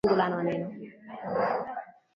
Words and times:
Neno/fungu 0.03 0.15
la 0.23 0.29
maneno 0.35 0.67